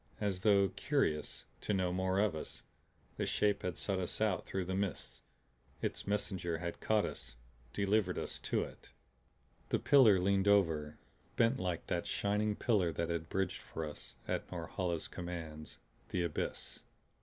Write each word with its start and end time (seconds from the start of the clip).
As 0.19 0.39
though 0.41 0.69
curious 0.69 1.45
to 1.59 1.75
know 1.75 1.93
more 1.93 2.17
of 2.17 2.35
us, 2.35 2.63
the 3.17 3.27
Shape 3.27 3.61
had 3.61 3.77
sought 3.77 3.99
us 3.99 4.19
out 4.19 4.47
through 4.47 4.65
the 4.65 4.73
mists, 4.73 5.21
its 5.79 6.07
messenger 6.07 6.57
had 6.57 6.79
caught 6.81 7.05
us, 7.05 7.35
delivered 7.71 8.17
us 8.17 8.39
to 8.39 8.63
it. 8.63 8.89
The 9.69 9.77
pillar 9.77 10.19
leaned 10.19 10.47
over 10.47 10.97
bent 11.35 11.59
like 11.59 11.85
that 11.85 12.07
shining 12.07 12.55
pillar 12.55 12.91
that 12.91 13.09
had 13.09 13.29
bridged 13.29 13.61
for 13.61 13.85
us, 13.85 14.15
at 14.27 14.51
Norhala's 14.51 15.07
commands, 15.07 15.77
the 16.09 16.23
abyss. 16.23 16.79